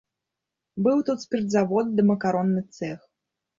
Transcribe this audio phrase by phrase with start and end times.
[0.87, 2.99] Быў тут спіртзавод ды макаронны цэх.